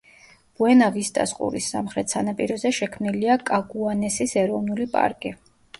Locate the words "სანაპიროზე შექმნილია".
2.17-3.39